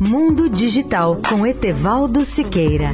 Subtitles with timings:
[0.00, 2.90] Mundo Digital com Etevaldo Siqueira.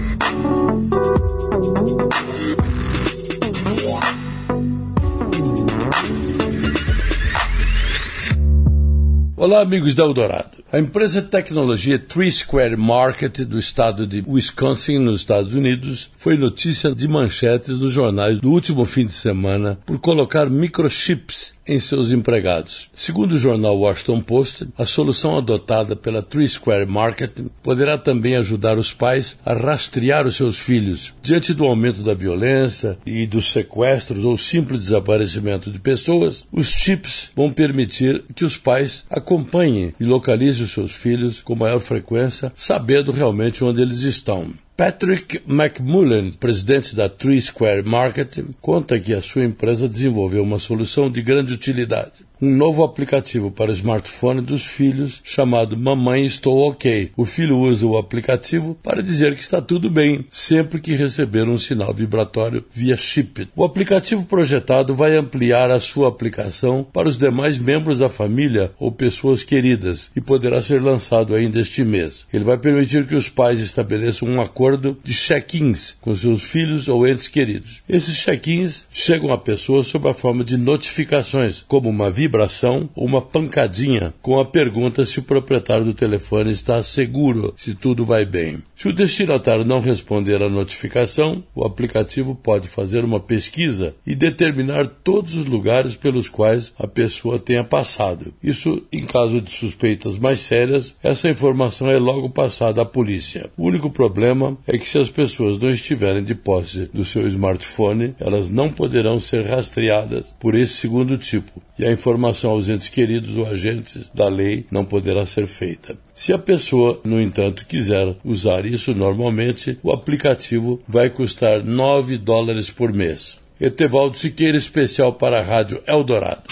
[9.34, 10.62] Olá, amigos da Eldorado.
[10.72, 16.36] A empresa de tecnologia Three Square Market do estado de Wisconsin, nos Estados Unidos, foi
[16.36, 22.10] notícia de manchetes nos jornais do último fim de semana por colocar microchips em seus
[22.10, 22.90] empregados.
[22.94, 27.32] Segundo o jornal Washington Post, a solução adotada pela Three Square Market
[27.62, 31.14] poderá também ajudar os pais a rastrear os seus filhos.
[31.22, 37.30] Diante do aumento da violência e dos sequestros ou simples desaparecimento de pessoas, os chips
[37.34, 43.12] vão permitir que os pais acompanhem e localizem os seus filhos com maior frequência, sabendo
[43.12, 44.50] realmente onde eles estão.
[44.76, 51.10] Patrick McMullen, presidente da Tree Square Marketing, conta que a sua empresa desenvolveu uma solução
[51.10, 57.12] de grande utilidade um novo aplicativo para smartphone dos filhos chamado Mamãe Estou OK.
[57.16, 61.56] O filho usa o aplicativo para dizer que está tudo bem sempre que receber um
[61.56, 63.48] sinal vibratório via chip.
[63.54, 68.90] O aplicativo projetado vai ampliar a sua aplicação para os demais membros da família ou
[68.90, 72.26] pessoas queridas e poderá ser lançado ainda este mês.
[72.32, 77.06] Ele vai permitir que os pais estabeleçam um acordo de check-ins com seus filhos ou
[77.06, 77.84] entes queridos.
[77.88, 83.04] Esses check-ins chegam à pessoa sob a forma de notificações, como uma vibração vibração ou
[83.04, 88.24] uma pancadinha com a pergunta se o proprietário do telefone está seguro, se tudo vai
[88.24, 88.62] bem.
[88.74, 94.86] Se o destinatário não responder à notificação, o aplicativo pode fazer uma pesquisa e determinar
[94.86, 98.32] todos os lugares pelos quais a pessoa tenha passado.
[98.42, 103.50] Isso, em caso de suspeitas mais sérias, essa informação é logo passada à polícia.
[103.56, 108.14] O único problema é que se as pessoas não estiverem de posse do seu smartphone,
[108.18, 111.62] elas não poderão ser rastreadas por esse segundo tipo.
[111.78, 115.98] E a informação informação aos entes queridos ou agentes da lei não poderá ser feita.
[116.14, 122.70] Se a pessoa, no entanto, quiser usar isso normalmente, o aplicativo vai custar 9 dólares
[122.70, 123.40] por mês.
[123.60, 126.42] Etevaldo Siqueira, especial para a Rádio Eldorado.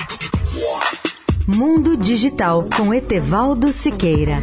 [1.47, 4.39] Mundo Digital com Etevaldo Siqueira.